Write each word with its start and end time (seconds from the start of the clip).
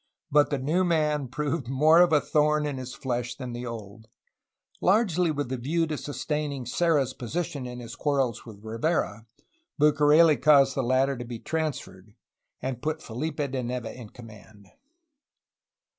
But 0.31 0.49
the 0.49 0.57
new 0.57 0.83
man 0.83 1.27
proved 1.27 1.67
more 1.67 2.01
of 2.01 2.11
a 2.11 2.19
thorn 2.19 2.65
in 2.65 2.77
his 2.79 2.95
flesh 2.95 3.35
than 3.35 3.53
the 3.53 3.67
old. 3.67 4.07
Largely 4.81 5.29
with 5.29 5.51
a 5.51 5.57
view 5.57 5.85
to 5.85 5.95
sustaining 5.95 6.65
Serra's 6.65 7.13
position 7.13 7.67
in 7.67 7.79
his 7.79 7.95
quarrels 7.95 8.43
with 8.43 8.63
Rivera, 8.63 9.27
BucareU 9.79 10.41
caused 10.41 10.73
the 10.73 10.81
latter 10.81 11.15
to 11.17 11.23
be 11.23 11.37
transferred, 11.37 12.15
and 12.63 12.81
put 12.81 12.97
Fehpe 12.99 13.51
de 13.51 13.61
Neve 13.61 13.85
in 13.93 14.09
command. 14.09 14.69